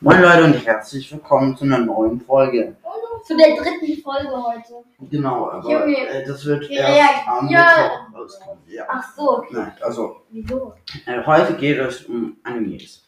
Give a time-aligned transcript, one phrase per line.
[0.00, 2.76] Moin Leute und herzlich willkommen zu einer neuen Folge.
[3.26, 4.84] Zu der dritten Folge heute.
[5.10, 7.90] Genau, aber Junge, äh, das wird wir erst am reagieren.
[8.08, 8.58] Mittwoch rauskommen.
[8.66, 8.84] Ja.
[8.88, 9.48] Ach so, okay.
[9.52, 10.74] Nein, also Wieso?
[11.06, 13.06] äh, heute geht es um Animes.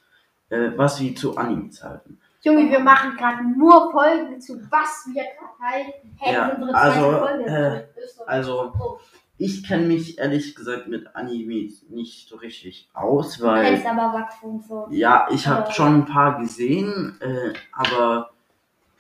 [0.50, 2.20] Äh, was sie zu Animes halten.
[2.42, 6.16] Junge, wir machen gerade nur Folgen zu was wir gerade halten.
[6.20, 7.45] Hey, Ja, unsere also, Folge.
[7.96, 8.24] äh, Ist so.
[8.27, 8.98] Also, Oh.
[9.38, 14.18] Ich kenne mich ehrlich gesagt mit Animes nicht so richtig aus, Du kennst weil aber
[14.20, 14.86] Wachstum und so.
[14.90, 15.72] ja, ich habe Äh.
[15.72, 18.30] schon ein paar gesehen, äh, aber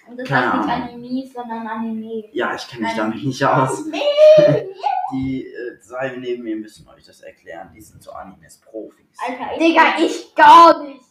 [0.08, 0.88] Und das Keine heißt nicht Ahnung.
[0.94, 2.24] Animes, sondern Anime.
[2.32, 3.84] ja, ich kenne mich damit nicht aus.
[5.12, 7.70] Die äh, zwei neben mir müssen euch das erklären.
[7.74, 9.16] Die sind so Animes-Profis.
[9.26, 11.04] Alter, ich Digga, ich gar nicht.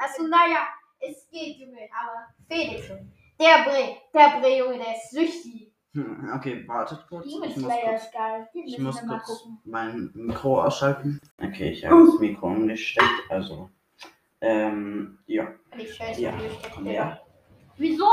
[0.00, 0.66] Also, naja,
[1.00, 2.86] es geht, Junge, aber Felix,
[3.40, 5.72] der Bre, der Bre, Junge, der ist süchtig.
[5.94, 7.26] Hm, Okay, wartet kurz.
[7.26, 8.48] Demon Ich muss Slayer kurz, ist geil.
[8.54, 9.60] Den ich muss kurz gucken.
[9.64, 11.20] mein Mikro ausschalten.
[11.40, 13.08] Okay, ich habe das Mikro umgesteckt.
[13.30, 13.70] Also,
[14.40, 15.48] ähm, ja.
[15.76, 16.32] Ich scheiße, Ja.
[16.84, 16.90] ja.
[16.92, 17.20] ja.
[17.76, 18.06] Wieso?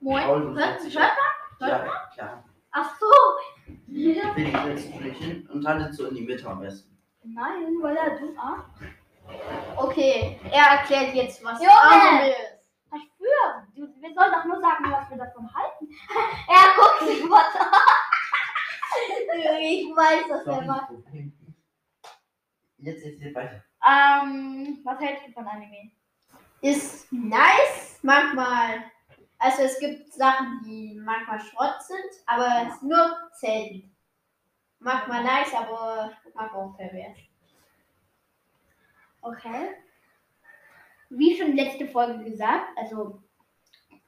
[0.00, 0.24] Moin.
[0.56, 1.10] Hört, hört?
[1.60, 1.68] auf.
[1.68, 2.44] Ja, klar.
[2.72, 3.06] Ach so.
[3.86, 4.36] Ja.
[4.36, 6.96] Willi, setzt du dich hin und haltet so in die Mitte am besten.
[7.22, 8.34] Nein, weil er du.
[8.36, 8.64] Ah.
[9.76, 12.34] Okay, er erklärt jetzt, was Junge!
[13.84, 15.88] Was wir sollen doch nur sagen, was wir davon halten.
[16.48, 17.68] er guckt sich was an.
[19.60, 20.90] ich weiß, dass er macht.
[22.78, 23.62] Jetzt ist hier weiter.
[23.86, 25.90] Ähm, was hältst du von Anime?
[26.62, 28.84] Ist nice, manchmal.
[29.38, 33.94] Also es gibt Sachen, die manchmal Schrott sind, aber es ist nur selten.
[34.78, 37.18] Manchmal nice, aber manchmal auch pervers.
[39.20, 39.74] Okay.
[41.10, 43.22] Wie schon letzte Folge gesagt, also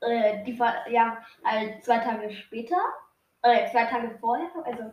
[0.01, 2.77] äh, die Ver- ja, also zwei Tage später,
[3.43, 4.93] äh, zwei Tage vorher, also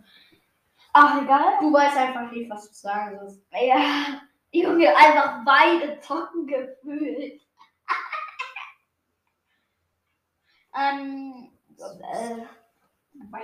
[0.93, 1.59] ach egal.
[1.59, 3.41] Du weißt einfach nicht, was du sagen sollst.
[3.51, 7.41] Ja, Junge, einfach beide zocken gefühlt.
[10.77, 12.45] ähm, äh,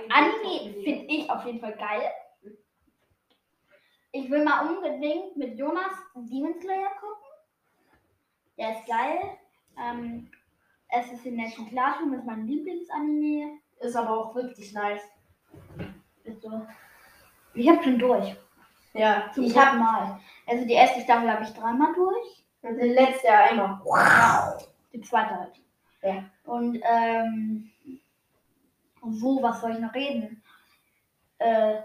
[0.08, 2.10] Anime finde ich auf jeden Fall geil.
[4.12, 7.16] Ich will mal unbedingt mit Jonas Demon Slayer gucken.
[8.58, 9.38] Der ist geil.
[9.78, 10.30] Ähm,
[10.92, 13.58] Assassination Classroom ist mein Lieblingsanime.
[13.80, 15.02] Ist aber auch wirklich nice.
[16.24, 16.66] Ist so.
[17.54, 18.36] Ich hab schon durch.
[18.92, 20.20] Ja, ich habe Mal.
[20.46, 22.44] Also die erste Staffel habe ich dreimal durch.
[22.62, 24.58] den letzten Jahr einmal.
[24.92, 25.60] Die zweite halt.
[26.02, 26.24] Ja.
[26.44, 27.70] Und ähm,
[29.10, 30.42] so, was soll ich noch reden?
[31.38, 31.76] Äh,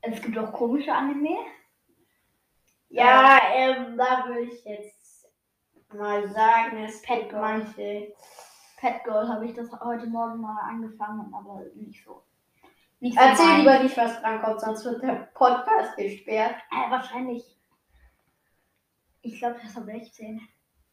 [0.00, 1.36] es gibt auch komische Anime.
[2.88, 5.28] Ja, ähm, da würde ich jetzt
[5.92, 8.12] mal sagen, es gibt manche.
[8.84, 12.22] Pet Girl habe ich das heute Morgen mal angefangen, aber nicht so.
[13.00, 13.58] Nicht so Erzähl mein.
[13.60, 16.56] lieber nicht, was drankommt, sonst wird der Podcast gesperrt.
[16.70, 17.58] Äh, wahrscheinlich.
[19.22, 20.38] Ich glaube, das ab 16.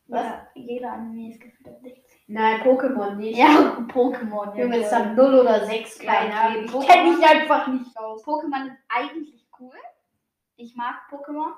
[0.07, 0.23] Was?
[0.23, 2.01] Ja, jeder Anime ist gefühlt ab 16.
[2.27, 3.37] Nein, Pokémon nicht.
[3.37, 4.57] Ja, Pokémon.
[4.57, 6.33] Junge, ja, ist dann 0 oder 6, Ja, keine.
[6.33, 6.63] Ahnung.
[6.63, 8.23] Ich kenne mich einfach nicht aus.
[8.23, 9.75] Pokémon ist eigentlich cool.
[10.55, 11.51] Ich mag Pokémon.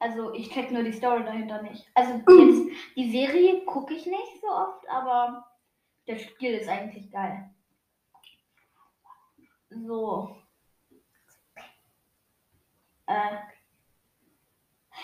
[0.00, 1.86] Also ich check nur die Story dahinter nicht.
[1.94, 5.46] Also jetzt die Serie gucke ich nicht so oft, aber
[6.06, 7.50] das Spiel ist eigentlich geil.
[9.68, 10.36] So.
[13.06, 13.36] Äh.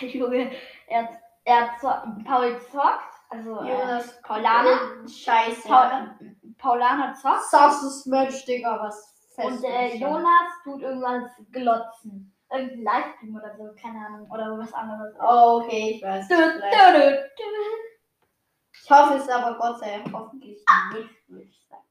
[0.07, 0.51] Junge,
[0.89, 5.07] er, er zockt, Paul zockt, also äh, Jonas, Paulana.
[5.07, 5.69] Scheiße.
[5.69, 6.15] Paul,
[6.57, 7.45] Paulana zockt.
[7.51, 12.36] Sauces Merch, Digga, was Und äh, Jonas tut irgendwas glotzen.
[12.51, 14.31] Irgendein Livestream oder so, keine Ahnung.
[14.31, 15.15] Oder was anderes.
[15.21, 16.29] Oh, okay, ich weiß.
[16.29, 16.61] Dü, dü,
[16.99, 17.17] dü.
[18.73, 20.65] Ich hoffe es aber Gott sei Dank hoffentlich
[20.95, 21.83] nicht, würde ich sagen.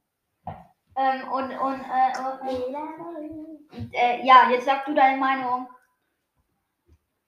[0.97, 5.67] Ähm, und, und, äh, und, und äh, ja, jetzt sag du deine Meinung.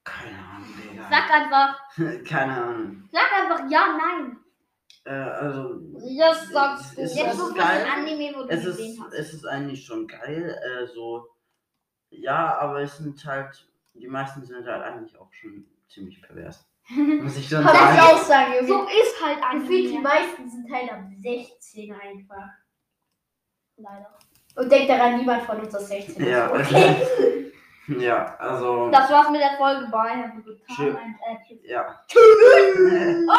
[0.05, 1.09] Keine Ahnung, Digga.
[1.09, 1.79] Sag einfach,
[2.29, 3.09] Keine Ahnung.
[3.11, 4.37] sag einfach ja, nein.
[5.03, 5.81] Äh, also.
[5.99, 7.01] Jetzt sagst du.
[7.01, 7.85] Jetzt ist so geil.
[7.85, 9.13] ein Anime, wo du Es gesehen ist, hast.
[9.13, 10.57] es ist eigentlich schon geil.
[10.63, 11.27] Äh, so.
[12.17, 13.67] Ja, aber es sind halt.
[13.93, 16.67] Die meisten sind halt eigentlich auch schon ziemlich pervers.
[16.89, 17.99] Muss ich schon Kann ich sagen.
[17.99, 18.67] auch sagen, Junge.
[18.67, 20.01] so ist halt Gefühlt die Anime.
[20.03, 22.49] meisten sind halt ab 16 einfach.
[23.77, 24.17] Leider.
[24.55, 26.25] Und denk daran, niemand von uns ist 16.
[26.25, 27.51] Ja, okay.
[27.99, 28.89] ja, also.
[28.89, 29.87] Das war's mit der Folge.
[29.93, 30.89] A good Tschö.
[30.95, 31.59] And, äh, tschüss.
[31.63, 32.03] Ja.